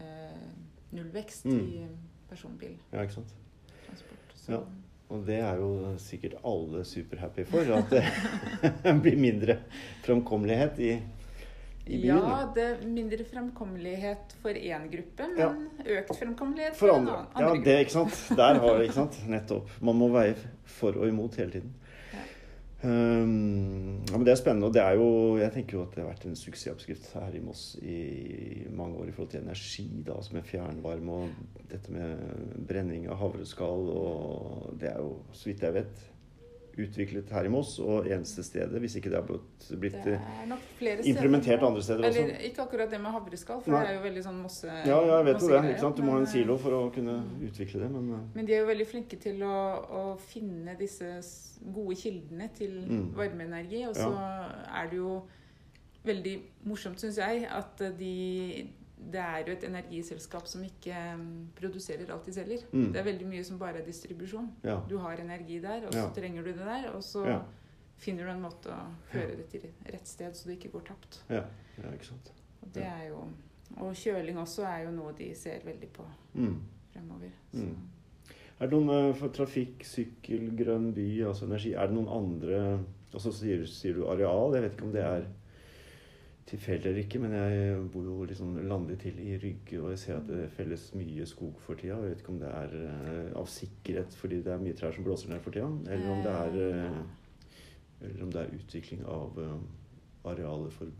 eh, 0.00 0.44
nullvekst 0.96 1.44
Mm. 1.44 1.58
i 1.60 1.86
personbil. 2.30 2.76
Ja, 2.92 3.02
ikke 3.04 3.18
sant. 3.20 3.34
Transport, 3.86 4.46
Ja. 4.48 4.60
Og 5.10 5.24
det 5.26 5.40
er 5.42 5.56
jo 5.58 5.96
sikkert 5.98 6.36
alle 6.46 6.84
superhappy 6.86 7.42
for, 7.44 7.66
at 7.74 7.90
det 7.90 8.92
blir 9.02 9.16
mindre 9.18 9.56
framkommelighet 10.04 10.78
i, 10.78 10.90
i 11.90 11.98
byen. 11.98 12.04
Ja, 12.06 12.36
det 12.54 12.64
er 12.68 12.84
mindre 12.86 13.24
framkommelighet 13.26 14.36
for 14.40 14.54
én 14.54 14.86
gruppe, 14.92 15.26
men 15.34 15.38
Ja. 15.42 15.50
økt 15.98 16.14
framkommelighet 16.20 16.76
For 16.78 16.86
for, 16.86 16.94
andre. 17.00 17.16
annen, 17.16 17.26
Ja, 17.42 17.50
andre 17.50 17.64
det, 17.66 17.78
ikke 17.88 17.96
sant. 17.98 18.20
Der 18.38 18.60
har 18.62 18.78
vi, 18.78 18.84
ikke 18.86 18.94
sant. 19.00 19.18
Nettopp. 19.28 19.68
Man 19.82 19.98
må 19.98 20.08
veie 20.14 20.36
for 20.78 20.94
og 20.96 21.08
imot 21.10 21.34
hele 21.42 21.50
tiden. 21.58 21.74
Um, 22.82 24.00
ja, 24.08 24.16
men 24.16 24.24
Det 24.24 24.32
er 24.32 24.38
spennende. 24.40 24.68
Og 24.68 24.74
det 24.74 24.82
er 24.82 24.96
jo, 24.96 25.36
jeg 25.40 25.52
tenker 25.52 25.76
jo 25.78 25.82
at 25.84 25.94
det 25.94 26.04
har 26.04 26.12
vært 26.12 26.26
en 26.28 26.38
suksessoppskrift 26.38 27.10
her 27.12 27.34
i 27.36 27.42
Moss 27.44 27.74
i 27.82 27.98
mange 28.72 28.96
år 28.96 29.10
i 29.10 29.16
forhold 29.16 29.32
til 29.34 29.42
energi, 29.42 29.88
da, 30.06 30.16
altså 30.16 30.36
med 30.38 30.48
fjernvarme 30.48 31.18
og 31.24 31.58
dette 31.70 31.92
med 31.92 32.64
brenning 32.68 33.08
av 33.10 33.20
havreskall. 33.20 33.90
Og 33.92 34.78
det 34.80 34.94
er 34.94 35.02
jo, 35.02 35.18
så 35.36 35.50
vidt 35.50 35.66
jeg 35.66 35.76
vet, 35.76 36.06
utviklet 36.84 37.30
her 37.34 37.44
i 37.44 37.50
Moss, 37.52 37.78
og 37.82 38.06
eneste 38.10 38.42
stedet, 38.46 38.80
hvis 38.80 38.96
ikke 39.00 39.10
det 39.12 39.18
har 39.18 39.26
blitt, 39.28 39.66
blitt 39.80 39.98
Det 40.04 40.16
implementert 41.10 41.58
steder. 41.60 41.66
andre 41.68 41.82
steder 41.82 42.08
også. 42.08 42.24
Ikke 42.48 42.62
akkurat 42.62 42.90
det 42.90 43.00
med 43.00 43.10
havreskall, 43.14 43.60
for 43.62 43.70
Nei. 43.74 43.80
det 43.84 43.90
er 43.90 43.98
jo 43.98 44.04
veldig 44.08 44.24
sånn 44.24 44.38
mosse... 44.42 44.66
Ja, 44.86 44.98
ja, 44.98 45.16
jeg 45.20 45.24
vet 45.30 45.42
jo 45.42 45.48
det. 45.52 45.62
ikke 45.70 45.80
sant? 45.84 45.96
Du 45.96 46.02
må 46.02 46.10
ha 46.14 46.18
en 46.18 46.24
men, 46.24 46.28
eh, 46.28 46.32
silo 46.36 46.56
for 46.58 46.78
å 46.78 46.80
kunne 46.94 47.16
utvikle 47.48 47.80
det, 47.84 47.90
men 47.90 48.10
uh, 48.12 48.24
Men 48.34 48.46
de 48.46 48.54
er 48.56 48.60
jo 48.64 48.70
veldig 48.72 48.86
flinke 48.86 49.20
til 49.20 49.42
å, 49.42 49.56
å 50.00 50.04
finne 50.18 50.76
disse 50.78 51.12
gode 51.74 51.96
kildene 52.00 52.50
til 52.56 52.78
Mm. 52.90 53.12
varmeenergi. 53.16 53.84
Og 53.88 53.94
så 53.96 54.10
er 54.74 54.90
det 54.90 54.96
jo 54.96 55.22
veldig 56.04 56.36
morsomt, 56.64 56.98
syns 57.00 57.18
jeg, 57.20 57.46
at 57.50 57.82
de 57.98 58.66
det 59.10 59.20
er 59.20 59.44
jo 59.46 59.52
et 59.52 59.64
energiselskap 59.64 60.46
som 60.46 60.62
ikke 60.66 60.94
mm, 61.16 61.30
produserer 61.56 62.10
alt 62.12 62.26
de 62.26 62.32
selger. 62.36 62.64
Mm. 62.72 62.92
Det 62.92 63.00
er 63.00 63.06
veldig 63.06 63.26
mye 63.30 63.44
som 63.44 63.58
bare 63.58 63.78
er 63.80 63.86
distribusjon. 63.86 64.50
ja. 64.64 64.80
Du 64.88 64.98
har 64.98 65.16
energi 65.22 65.58
der, 65.60 65.86
og 65.86 65.92
så 65.92 65.98
Ja. 66.06 66.10
trenger 66.14 66.42
du 66.44 66.50
det 66.52 66.58
der. 66.66 66.90
Og 66.94 67.02
så 67.02 67.24
Ja. 67.26 67.40
finner 67.98 68.24
du 68.24 68.30
en 68.30 68.42
måte 68.42 68.66
å 68.70 68.90
føre 69.12 69.36
det 69.36 69.48
til 69.50 69.62
rett 69.92 70.06
sted, 70.08 70.32
så 70.34 70.46
det 70.48 70.58
ikke 70.58 70.72
går 70.72 70.84
tapt. 70.84 71.22
Ja, 71.30 71.44
ja, 71.82 71.90
ikke 71.92 72.04
sant. 72.06 72.32
Og 72.62 72.72
det 72.72 72.82
er 72.84 73.08
jo 73.08 73.24
Og 73.78 73.94
kjøling 73.94 74.36
også 74.36 74.64
er 74.66 74.84
jo 74.84 74.90
noe 74.90 75.12
de 75.12 75.32
ser 75.34 75.60
veldig 75.64 75.88
på 75.92 76.02
Mm. 76.34 76.60
fremover. 76.92 77.30
Mm. 77.54 77.76
Er 78.60 78.66
det 78.66 78.70
noen 78.72 78.90
eh, 79.10 79.14
for 79.14 79.28
trafikk, 79.28 79.84
sykkel, 79.84 80.50
grønn 80.56 80.92
by, 80.92 81.22
altså 81.24 81.44
energi 81.46 81.72
Er 81.74 81.86
det 81.86 81.94
noen 81.94 82.08
andre 82.08 82.80
Og 83.14 83.20
så 83.20 83.32
sier, 83.32 83.64
sier 83.66 83.94
du 83.94 84.06
areal. 84.08 84.52
Jeg 84.54 84.62
vet 84.62 84.72
ikke 84.76 84.82
om 84.86 84.92
det 84.92 85.02
er 85.02 85.24
tilfeldig 86.46 86.86
eller 86.90 87.02
ikke, 87.04 87.18
men 87.22 87.32
jeg 87.32 87.90
bor 87.92 88.02
jo 88.04 88.24
liksom 88.24 88.56
landlig 88.68 88.98
til 88.98 89.18
i 89.22 89.36
Rygge, 89.38 89.80
og 89.82 89.90
jeg 89.90 89.98
ser 89.98 90.16
at 90.16 90.26
det 90.26 90.50
felles 90.56 90.88
mye 90.94 91.26
skog 91.26 91.54
for 91.60 91.74
tida. 91.78 91.96
Jeg 92.00 92.10
vet 92.10 92.20
ikke 92.24 92.32
om 92.34 92.40
det 92.40 92.48
er 92.48 92.74
uh, 92.80 93.38
av 93.40 93.46
sikkerhet 93.46 94.14
fordi 94.18 94.40
det 94.42 94.52
er 94.52 94.58
mye 94.64 94.74
trær 94.78 94.92
som 94.96 95.04
blåser 95.06 95.30
ned 95.30 95.40
for 95.44 95.54
tida, 95.54 95.68
eller 95.94 96.10
om 96.10 96.22
det 96.26 96.32
er, 96.32 96.58
uh, 96.90 98.04
eller 98.08 98.22
om 98.26 98.32
det 98.34 98.40
er 98.42 98.54
utvikling 98.58 99.04
av 99.06 99.38
uh, 99.38 99.56
arealer 100.32 100.70
for 100.74 100.90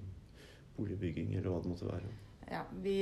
boligbygging, 0.76 1.34
eller 1.36 1.50
hva 1.50 1.60
det 1.64 1.72
måtte 1.74 1.88
være. 1.90 2.14
Ja, 2.50 2.62
vi, 2.82 2.96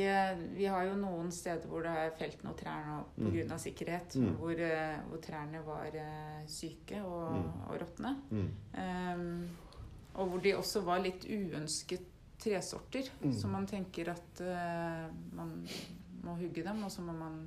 vi 0.58 0.66
har 0.68 0.84
jo 0.84 0.96
noen 1.00 1.30
steder 1.32 1.68
hvor 1.70 1.80
det 1.84 1.92
er 1.96 2.10
felt 2.18 2.42
noen 2.44 2.56
trær 2.58 2.82
nå 2.84 2.98
Mm. 3.16 3.30
pga. 3.32 3.44
Av 3.54 3.58
sikkerhet. 3.62 4.16
Mm. 4.20 4.34
Hvor, 4.36 4.60
hvor 5.08 5.20
trærne 5.24 5.62
var 5.66 5.94
syke 6.46 7.00
og, 7.04 7.32
Mm. 7.32 7.48
og 7.70 7.80
råtne. 7.80 8.12
Mm. 8.30 8.50
Um, 8.76 9.48
og 10.14 10.28
hvor 10.28 10.40
de 10.44 10.52
også 10.56 10.82
var 10.84 11.00
litt 11.00 11.24
uønsket 11.24 12.04
tresorter. 12.38 13.10
Mm. 13.22 13.32
som 13.34 13.54
man 13.54 13.66
tenker 13.66 14.12
at 14.14 14.42
uh, 14.44 15.06
man 15.36 15.54
må 16.24 16.36
hugge 16.38 16.64
dem, 16.66 16.82
og 16.84 16.92
så 16.92 17.02
må 17.02 17.14
man 17.16 17.40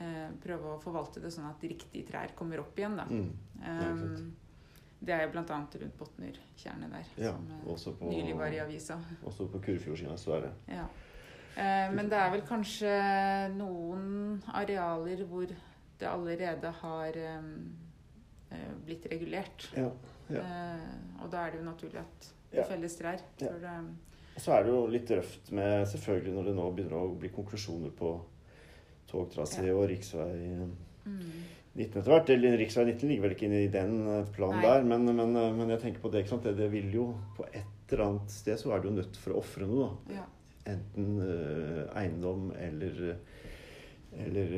uh, 0.00 0.28
prøve 0.42 0.74
å 0.74 0.82
forvalte 0.82 1.22
det 1.24 1.32
sånn 1.34 1.48
at 1.50 1.64
riktige 1.68 2.06
trær 2.08 2.34
kommer 2.38 2.62
opp 2.62 2.78
igjen. 2.78 2.96
Da. 2.98 3.08
Mm. 3.08 3.32
Um, 3.64 4.30
det 4.98 5.14
er 5.14 5.26
jo 5.26 5.34
bl.a. 5.36 5.44
rundt 5.82 5.98
Botnertjernet 5.98 6.90
der, 6.90 7.12
Ja, 7.22 7.34
som 7.36 7.46
uh, 7.52 7.68
også 7.74 7.94
på, 8.00 8.08
nylig 8.10 8.34
var 8.38 8.54
i 8.54 8.62
avisa. 8.64 8.98
også 9.22 9.46
på 9.52 9.60
Kurfjordsida 9.68 10.16
så 10.18 10.38
er 10.38 10.48
det 10.48 10.56
Ja. 10.80 10.88
Eh, 11.58 11.88
men 11.90 12.06
det 12.10 12.18
er 12.18 12.30
vel 12.30 12.44
kanskje 12.46 12.90
noen 13.56 14.38
arealer 14.54 15.24
hvor 15.26 15.50
det 15.98 16.06
allerede 16.06 16.70
har 16.82 17.16
eh, 17.18 17.48
blitt 18.86 19.06
regulert. 19.12 19.68
Ja. 19.76 19.90
ja. 20.32 20.42
Eh, 20.42 21.22
og 21.22 21.30
da 21.32 21.46
er 21.46 21.52
det 21.54 21.60
jo 21.62 21.66
naturlig 21.68 22.00
at 22.00 22.28
Ja. 22.50 22.62
det 22.62 22.68
felles 22.70 22.96
trær. 22.96 23.20
For 23.38 23.58
det, 23.60 23.74
Og 24.38 24.40
så 24.40 24.52
er 24.54 24.62
det 24.64 24.70
jo 24.72 24.86
litt 24.86 25.10
røft 25.10 25.50
med 25.52 25.86
selvfølgelig 25.90 26.32
når 26.34 26.44
det 26.48 26.54
nå 26.56 26.66
begynner 26.72 26.96
å 27.02 27.18
bli 27.18 27.28
konklusjoner 27.34 27.90
på 27.98 28.12
togtrasé 29.10 29.66
Ja. 29.66 29.74
og 29.74 29.88
riksvei 29.90 30.32
mm, 31.04 31.32
19 31.74 31.98
etter 31.98 32.08
hvert. 32.08 32.30
Eller 32.30 32.56
riksvei 32.60 32.84
19 32.86 33.08
ligger 33.08 33.22
vel 33.26 33.34
ikke 33.36 33.48
inne 33.50 33.64
i 33.66 33.72
den 33.72 33.98
eh, 34.06 34.24
planen 34.36 34.62
Nei. 34.62 34.66
der, 34.68 34.84
men, 34.84 35.04
men, 35.16 35.36
eh, 35.36 35.52
men 35.52 35.74
jeg 35.74 35.80
tenker 35.84 36.00
på 36.04 36.12
det, 36.12 36.24
ikke 36.24 36.36
sant. 36.36 36.48
Det, 36.48 36.56
det 36.56 36.70
vil 36.72 36.88
jo 36.94 37.06
på 37.36 37.44
et 37.52 37.92
eller 37.92 38.04
annet 38.04 38.30
sted 38.32 38.58
så 38.60 38.72
er 38.74 38.80
du 38.80 38.88
jo 38.90 38.96
nødt 38.98 39.16
for 39.16 39.32
å 39.34 39.42
ofre 39.42 39.66
noe, 39.68 39.88
da. 40.08 40.20
ja. 40.20 40.26
Enten 40.68 41.14
uh, 41.16 41.86
eiendom 41.96 42.50
eller 42.60 43.14
eller 44.16 44.52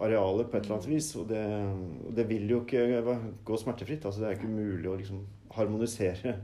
arealer 0.02 0.44
på 0.50 0.56
et 0.56 0.64
eller 0.64 0.76
annet 0.76 0.88
vis. 0.90 1.10
Og 1.16 1.28
det, 1.28 1.42
og 2.06 2.14
det 2.16 2.28
vil 2.28 2.48
jo 2.50 2.60
ikke 2.64 3.02
gå 3.44 3.56
smertefritt. 3.60 4.04
Altså, 4.04 4.20
det 4.20 4.28
er 4.30 4.38
ikke 4.40 4.48
mulig 4.50 4.88
å 4.90 4.96
liksom 4.98 5.20
harmonisere 5.54 6.36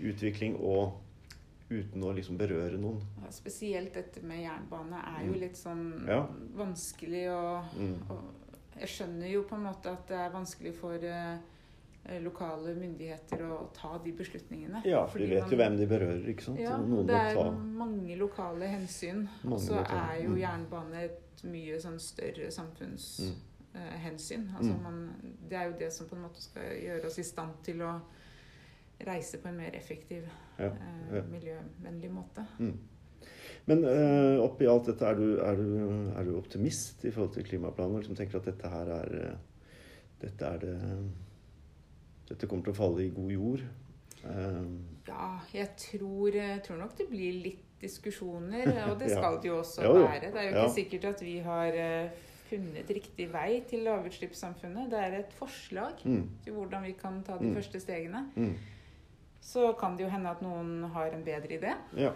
utvikling 0.00 0.56
og 0.60 0.96
uten 1.70 2.02
å 2.06 2.12
liksom 2.14 2.36
berøre 2.38 2.78
noen. 2.78 3.00
Ja, 3.22 3.30
Spesielt 3.34 3.94
dette 3.94 4.22
med 4.22 4.42
jernbane 4.44 5.00
er 5.02 5.24
jo 5.26 5.32
Mm. 5.32 5.40
litt 5.40 5.56
sånn 5.56 6.06
Ja. 6.08 6.26
vanskelig 6.56 7.28
å 7.30 7.64
Mm. 7.76 7.98
Jeg 8.78 8.88
skjønner 8.88 9.30
jo 9.32 9.42
på 9.42 9.54
en 9.56 9.62
måte 9.64 9.86
at 9.90 10.06
det 10.06 10.16
er 10.16 10.30
vanskelig 10.30 10.74
for 10.74 10.94
eh, 10.94 11.38
lokale 12.22 12.74
myndigheter 12.78 13.42
å 13.42 13.56
ta 13.74 13.98
de 14.04 14.12
beslutningene. 14.14 14.82
Ja, 14.86 15.06
for 15.06 15.18
de 15.18 15.26
vet 15.26 15.42
man- 15.42 15.50
jo 15.50 15.56
hvem 15.56 15.76
de 15.76 15.86
berører, 15.86 16.28
ikke 16.28 16.42
sant? 16.42 16.60
Ja, 16.60 16.76
Noen 16.78 17.06
det 17.06 17.14
er 17.16 17.50
mange 17.50 18.16
lokale 18.16 18.66
hensyn. 18.66 19.28
Og 19.44 19.58
så 19.60 19.80
er 19.82 20.22
jo 20.22 20.30
mm. 20.30 20.38
jernbane 20.38 21.04
et 21.04 21.42
mye 21.44 21.80
sånn 21.80 21.98
større 22.00 22.50
samfunnshensyn. 22.50 24.44
Mm. 24.46 24.56
altså 24.56 24.72
Mm. 24.72 24.82
man, 24.82 25.14
det 25.48 25.58
er 25.58 25.64
jo 25.64 25.74
det 25.78 25.92
som 25.92 26.06
på 26.06 26.16
en 26.16 26.22
måte 26.22 26.42
skal 26.42 26.62
gjøre 26.62 27.06
oss 27.06 27.18
i 27.18 27.22
stand 27.22 27.52
til 27.62 27.82
å 27.82 28.00
reise 29.06 29.38
på 29.38 29.48
en 29.48 29.56
mer 29.56 29.70
effektiv, 29.74 30.22
Ja, 30.58 30.64
ja. 30.64 31.20
Uh, 31.20 31.24
miljøvennlig 31.30 32.10
måte. 32.10 32.46
Mm. 32.58 32.78
Men 33.66 33.84
uh, 33.84 34.44
oppi 34.44 34.66
alt 34.70 34.86
dette, 34.86 35.04
er 35.04 35.14
du, 35.14 35.38
er, 35.42 35.56
du, 35.56 36.12
er 36.16 36.24
du 36.24 36.36
optimist 36.38 37.04
i 37.04 37.10
forhold 37.10 37.34
til 37.34 37.44
klimaplanen? 37.44 37.98
Liksom 37.98 38.16
tenker 38.16 38.38
at 38.38 38.44
dette 38.46 38.68
her 38.68 38.86
er 38.86 39.14
eh, 39.20 39.36
Dette 40.16 40.46
er 40.46 40.58
det 40.62 40.76
Dette 42.28 42.46
kommer 42.50 42.64
til 42.66 42.72
å 42.74 42.76
falle 42.76 43.04
i 43.06 43.10
god 43.14 43.30
jord? 43.32 43.60
Eh, 44.24 44.62
Ja, 45.06 45.38
jeg 45.54 45.68
tror, 45.78 46.32
jeg 46.34 46.62
tror 46.66 46.78
nok 46.80 46.96
det 46.98 47.08
blir 47.10 47.36
litt 47.44 47.62
diskusjoner, 47.80 48.66
og 48.90 48.98
det 48.98 49.10
Ja. 49.12 49.16
skal 49.20 49.36
det 49.42 49.48
jo 49.50 49.58
også 49.60 49.82
ja. 49.82 49.92
være. 49.92 50.30
Det 50.32 50.40
er 50.40 50.48
jo 50.50 50.56
Ja. 50.56 50.64
ikke 50.64 50.74
sikkert 50.74 51.04
at 51.14 51.20
vi 51.22 51.38
har 51.44 51.66
eh, 51.78 52.10
funnet 52.50 52.88
riktig 52.90 53.28
vei 53.32 53.60
til 53.68 53.84
lavutslippssamfunnet. 53.84 54.90
Det 54.90 54.98
er 54.98 55.18
et 55.20 55.32
forslag 55.38 56.02
mm, 56.04 56.24
til 56.44 56.52
hvordan 56.54 56.82
vi 56.86 56.92
kan 56.98 57.22
ta 57.22 57.36
de 57.38 57.44
Mm. 57.50 57.54
første 57.54 57.80
stegene. 57.80 58.24
mm, 58.36 58.54
Så 59.40 59.72
kan 59.78 59.96
det 59.96 60.04
jo 60.04 60.10
hende 60.10 60.30
at 60.30 60.42
noen 60.42 60.82
har 60.90 61.06
en 61.14 61.22
bedre 61.24 61.58
idé. 61.60 61.74
ja. 61.96 62.12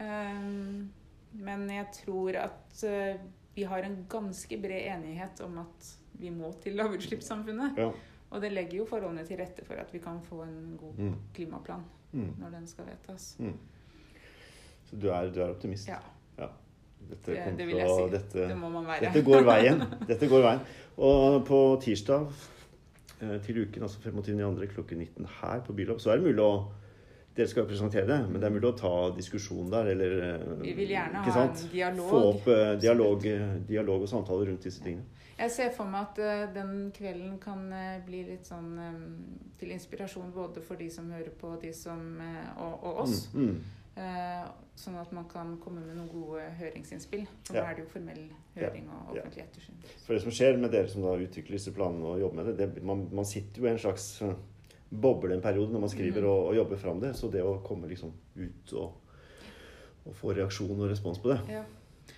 Ehm, 0.00 0.90
Men 1.34 1.68
jeg 1.70 1.86
tror 2.04 2.36
at 2.36 2.82
eh, 2.84 3.16
vi 3.56 3.62
har 3.64 3.78
en 3.82 4.06
ganske 4.08 4.60
bred 4.60 4.82
enighet 4.96 5.40
om 5.40 5.58
at 5.58 5.96
vi 6.20 6.28
må 6.30 6.52
til 6.60 6.74
lavutslippssamfunnet. 6.76 7.76
Ja. 8.32 8.36
Og 8.36 8.40
det 8.42 8.52
legger 8.52 8.78
jo 8.78 8.84
forholdene 8.88 9.26
til 9.28 9.36
rette 9.38 9.64
for 9.68 9.74
at 9.74 9.92
vi 9.92 9.98
kan 10.00 10.20
få 10.24 10.42
en 10.46 10.76
god 10.80 10.94
Mm, 10.98 11.14
klimaplan 11.34 11.84
mm, 12.12 12.30
når 12.40 12.50
den 12.56 12.66
skal 12.66 12.86
vedtas. 12.88 13.36
mm. 13.38 13.52
Så 14.84 14.96
du 14.96 15.08
er, 15.08 15.30
du 15.32 15.40
er 15.40 15.50
optimist? 15.52 15.88
Ja, 15.88 15.98
Dette, 17.10 17.32
det, 17.34 17.58
det 17.58 17.66
vil 17.66 17.76
jeg 17.76 17.88
si. 17.90 18.10
dette, 18.14 18.48
Det 18.48 18.56
må 18.56 18.68
man 18.70 18.84
være. 18.86 19.00
Dette 19.08 19.22
går 19.26 19.42
veien. 19.42 19.80
Dette 20.08 20.28
går 20.30 20.42
veien. 20.44 20.60
Og 20.96 21.44
på 21.46 21.58
tirsdag 21.82 22.28
eh, 23.20 23.40
til 23.42 23.58
uken, 23.64 23.82
altså 23.82 23.98
25.2. 23.98 24.66
klokken 24.74 24.98
19 25.02 25.26
her 25.40 25.60
på 25.66 25.72
Bylov, 25.72 25.98
så 25.98 26.10
er 26.12 26.16
det 26.20 26.28
mulig 26.30 26.44
å 26.44 26.52
dere 27.36 27.48
skal 27.48 27.64
jo 27.64 27.68
presentere 27.70 28.04
det, 28.08 28.18
men 28.28 28.40
det 28.40 28.48
er 28.48 28.52
mulig 28.52 28.68
å 28.68 28.76
ta 28.76 28.92
diskusjon 29.16 29.70
der, 29.72 29.88
eller 29.94 30.16
eh, 30.26 30.46
Vi 30.66 30.74
vil 30.76 30.92
gjerne 30.92 31.24
ha 31.24 31.44
en 31.46 31.54
dialog. 31.72 32.08
Få 32.10 32.22
opp 32.34 32.48
eh, 32.52 32.72
dialog, 32.82 33.26
eh, 33.26 33.54
dialog 33.68 34.04
og 34.04 34.10
samtaler 34.10 34.50
rundt 34.52 34.66
disse 34.68 34.84
tingene. 34.84 35.06
Jeg 35.38 35.50
ser 35.50 35.70
for 35.74 35.88
meg 35.88 36.10
at 36.12 36.52
den 36.54 36.90
kvelden 36.94 37.38
kan 37.42 37.64
bli 38.06 38.20
litt 38.28 38.46
sånn 38.46 38.76
til 39.58 39.72
inspirasjon 39.74 40.28
både 40.30 40.60
for 40.62 40.78
de 40.78 40.90
som 40.92 41.08
hører 41.10 41.32
på, 41.40 41.54
de 41.62 41.72
som, 41.74 42.02
og, 42.60 42.84
og 42.84 43.00
oss. 43.06 43.24
Mm, 43.32 43.48
mm. 43.48 44.52
Sånn 44.78 45.00
at 45.00 45.10
man 45.16 45.24
kan 45.32 45.56
komme 45.64 45.82
med 45.82 45.96
noen 45.96 46.12
gode 46.12 46.44
høringsinnspill. 46.60 47.24
For 47.48 47.56
Ja. 47.58 47.64
nå 47.64 47.72
er 47.72 47.74
det 47.74 47.82
jo 47.82 47.90
formell 47.90 48.22
høring 48.54 48.86
og 48.92 49.16
Ja. 49.16 49.24
offentlig 49.24 49.42
ettersyn. 49.48 49.82
For 50.04 50.14
det 50.14 50.22
som 50.22 50.36
skjer 50.36 50.60
med 50.60 50.70
dere 50.76 50.88
som 50.92 51.02
da 51.02 51.16
utvikler 51.16 51.58
disse 51.58 51.74
planene 51.74 52.12
og 52.12 52.20
jobber 52.20 52.44
med 52.44 52.52
det, 52.52 52.74
det 52.76 52.84
man, 52.84 53.08
man 53.10 53.24
sitter 53.24 53.62
jo 53.62 53.66
i 53.66 53.72
en 53.72 53.82
slags 53.82 54.22
boble 54.92 55.34
en 55.34 55.40
periode 55.42 55.72
når 55.72 55.80
man 55.80 55.88
skriver 55.92 56.20
Mhm. 56.20 56.28
og, 56.30 56.46
og 56.48 56.54
jobber 56.56 56.76
fram 56.76 57.00
det. 57.00 57.14
Så 57.16 57.30
det 57.32 57.42
å 57.42 57.62
komme 57.64 57.88
liksom 57.88 58.12
ut 58.36 58.72
og, 58.74 58.92
og 60.06 60.14
få 60.14 60.34
reaksjon 60.36 60.78
og 60.80 60.90
respons 60.90 61.18
på 61.18 61.28
det, 61.32 61.40
Ja. 61.48 61.62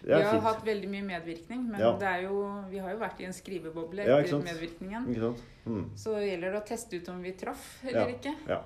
det 0.02 0.08
Vi 0.16 0.22
har 0.22 0.32
fint. 0.32 0.42
hatt 0.42 0.64
veldig 0.66 0.88
mye 0.90 1.02
medvirkning, 1.04 1.66
men 1.70 1.80
Ja. 1.80 1.92
det 1.98 2.06
er 2.08 2.22
jo, 2.22 2.62
vi 2.70 2.78
har 2.78 2.90
jo 2.90 2.98
vært 2.98 3.20
i 3.20 3.24
en 3.24 3.32
skriveboble 3.32 4.04
Ja, 4.06 4.18
etter 4.18 4.42
medvirkningen. 4.42 5.36
Mm. 5.66 5.90
Så 5.96 6.16
gjelder 6.20 6.52
det 6.52 6.62
å 6.62 6.66
teste 6.66 6.96
ut 6.96 7.08
om 7.08 7.22
vi 7.22 7.32
traff 7.32 7.84
eller 7.84 8.08
Ja. 8.08 8.14
ikke. 8.14 8.34
Ja. 8.48 8.62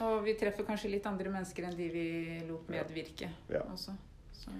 Og 0.00 0.24
vi 0.24 0.34
treffer 0.34 0.64
kanskje 0.64 0.90
litt 0.90 1.06
andre 1.06 1.30
mennesker 1.30 1.64
enn 1.64 1.76
de 1.76 1.88
vi 1.88 2.40
lot 2.48 2.68
medvirke 2.68 3.28
Ja. 3.50 3.60
også. 3.72 3.92
Så, 4.32 4.50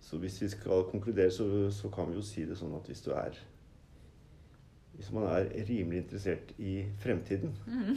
Så 0.00 0.18
hvis 0.18 0.40
vi 0.42 0.48
skal 0.48 0.84
konkludere, 0.90 1.30
så, 1.30 1.70
så 1.70 1.88
kan 1.94 2.08
vi 2.08 2.14
jo 2.16 2.22
si 2.22 2.44
det 2.44 2.56
sånn 2.58 2.74
at 2.76 2.86
hvis 2.86 3.02
du 3.04 3.12
er 3.12 3.32
Hvis 4.96 5.10
man 5.12 5.24
er 5.24 5.44
rimelig 5.66 6.02
interessert 6.04 6.52
i 6.58 6.84
fremtiden 7.02 7.54
mhm. 7.66 7.96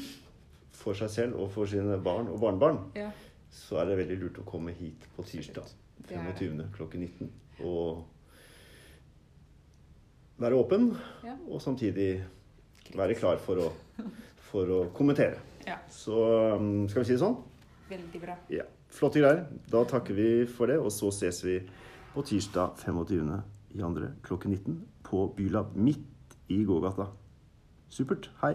For 0.76 0.98
seg 0.98 1.10
selv 1.14 1.40
og 1.40 1.50
for 1.56 1.70
sine 1.72 1.98
barn 2.04 2.28
og 2.32 2.40
barnebarn, 2.44 2.82
ja, 2.98 3.10
så 3.56 3.80
er 3.82 3.90
det 3.90 3.98
veldig 4.04 4.18
lurt 4.22 4.42
å 4.42 4.46
komme 4.48 4.74
hit 4.76 5.08
på 5.16 5.24
tirsdag 5.28 5.70
det 6.10 6.18
er 6.20 6.28
det. 6.28 6.36
25. 6.38 6.66
klokken 6.76 7.06
19 7.08 7.32
og 7.66 8.04
være 10.38 10.56
åpen, 10.60 10.90
Ja. 11.24 11.36
og 11.48 11.62
samtidig 11.62 12.24
være 12.96 13.16
klar 13.16 13.38
for 13.40 13.56
å, 13.56 13.70
for 14.52 14.68
å 14.68 14.80
kommentere. 14.94 15.40
Ja. 15.66 15.78
Så 15.90 16.18
um, 16.60 16.88
skal 16.90 17.02
vi 17.02 17.08
si 17.08 17.16
det 17.16 17.22
sånn? 17.24 17.38
Veldig 17.90 18.22
bra. 18.22 18.36
Ja. 18.54 18.66
Flotte 18.96 19.20
greier. 19.24 19.46
Da 19.72 19.84
takker 19.88 20.14
vi 20.16 20.28
for 20.50 20.68
det, 20.72 20.78
og 20.80 20.92
så 20.94 21.10
ses 21.16 21.40
vi 21.46 21.58
på 22.14 22.24
tirsdag 22.28 22.76
25. 22.84 23.32
i 23.76 23.82
andre 23.84 24.12
klokken 24.24 24.52
19 24.56 24.78
på 25.08 25.26
Bylab 25.36 25.74
midt 25.76 26.36
i 26.52 26.62
gågata. 26.68 27.10
Supert. 27.90 28.30
Hei. 28.42 28.54